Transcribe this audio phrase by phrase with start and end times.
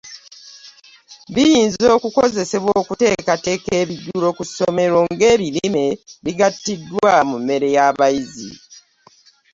[1.33, 5.85] Biyinza okukozesebwa okuteekateeka ebijjulo ku ssomero nga ebirime
[6.23, 8.51] bigattiddwa mu mmere y’abayizi.